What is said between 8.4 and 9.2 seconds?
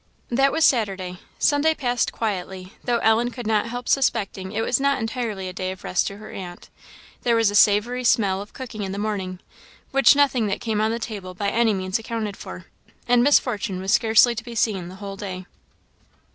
of cooking in the